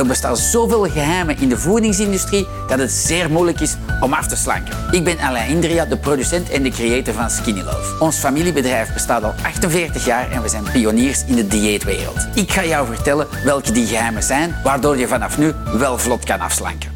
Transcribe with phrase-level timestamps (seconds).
[0.00, 4.36] Er bestaan zoveel geheimen in de voedingsindustrie dat het zeer moeilijk is om af te
[4.36, 4.76] slanken.
[4.90, 8.04] Ik ben Alain Indria, de producent en de creator van Skinny Love.
[8.04, 12.26] Ons familiebedrijf bestaat al 48 jaar en we zijn pioniers in de dieetwereld.
[12.34, 16.40] Ik ga jou vertellen welke die geheimen zijn, waardoor je vanaf nu wel vlot kan
[16.40, 16.90] afslanken.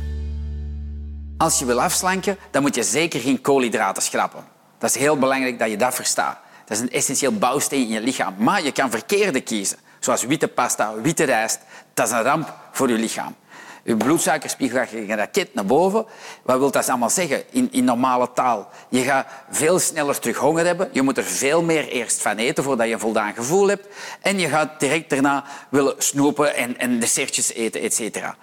[1.36, 4.44] Als je wil afslanken, dan moet je zeker geen koolhydraten schrappen.
[4.78, 6.38] Dat is heel belangrijk dat je dat verstaat.
[6.64, 8.34] Dat is een essentieel bouwsteen in je lichaam.
[8.38, 11.58] Maar je kan verkeerde kiezen, zoals witte pasta, witte rijst.
[11.94, 13.34] Dat is een ramp voor je lichaam.
[13.82, 16.06] Je bloedsuikerspiegel gaat een raket naar boven.
[16.42, 18.68] Wat wil dat allemaal zeggen in, in normale taal?
[18.88, 20.88] Je gaat veel sneller terug honger hebben.
[20.92, 23.86] Je moet er veel meer eerst van eten voordat je een voldaan gevoel hebt.
[24.20, 28.36] En je gaat direct daarna willen snoepen en, en dessertjes eten, et cetera.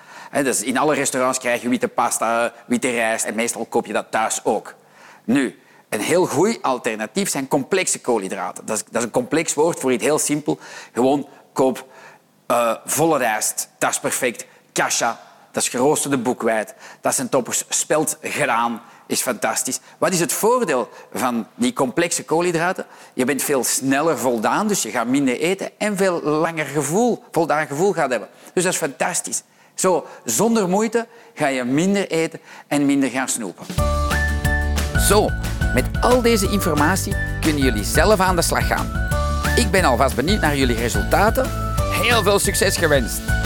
[0.44, 4.06] Dus in alle restaurants krijg je witte pasta, witte rijst en meestal koop je dat
[4.10, 4.76] thuis ook.
[5.24, 8.66] Nu, een heel goed alternatief zijn complexe koolhydraten.
[8.66, 10.60] Dat is, dat is een complex woord voor iets heel simpel.
[10.94, 11.86] Gewoon koop
[12.48, 14.46] uh, volle rijst, dat is perfect.
[14.74, 15.20] Kasha,
[15.52, 16.74] dat is geroosterde boekwijd.
[17.02, 17.64] Dat zijn toppers.
[17.70, 19.80] Speldgraan is fantastisch.
[19.98, 22.86] Wat is het voordeel van die complexe koolhydraten?
[23.14, 27.68] Je bent veel sneller voldaan, dus je gaat minder eten en veel langer gevoel, voldaan
[27.68, 28.30] gevoel gaat hebben.
[28.54, 29.44] Dus dat is fantastisch.
[29.74, 33.66] Zo, zonder moeite ga je minder eten en minder gaan snoepen.
[35.00, 35.30] Zo,
[35.74, 39.11] met al deze informatie kunnen jullie zelf aan de slag gaan.
[39.56, 41.46] Ik ben alvast benieuwd naar jullie resultaten.
[42.02, 43.41] Heel veel succes gewenst!